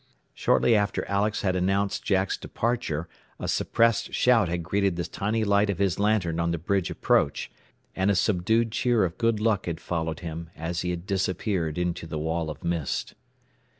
Shortly 0.33 0.75
after 0.75 1.07
Alex 1.07 1.43
had 1.43 1.55
announced 1.55 2.03
Jack's 2.03 2.35
departure 2.35 3.07
a 3.39 3.47
suppressed 3.47 4.15
shout 4.15 4.49
had 4.49 4.63
greeted 4.63 4.95
the 4.95 5.03
tiny 5.03 5.43
light 5.43 5.69
of 5.69 5.77
his 5.77 5.99
lantern 5.99 6.39
on 6.39 6.49
the 6.49 6.57
bridge 6.57 6.89
approach, 6.89 7.51
and 7.95 8.09
a 8.09 8.15
subdued 8.15 8.71
cheer 8.71 9.05
of 9.05 9.19
good 9.19 9.39
luck 9.39 9.67
had 9.67 9.79
followed 9.79 10.21
him 10.21 10.49
as 10.55 10.81
he 10.81 10.89
had 10.89 11.05
disappeared 11.05 11.77
into 11.77 12.07
the 12.07 12.17
wall 12.17 12.49
of 12.49 12.63
mist. 12.63 13.13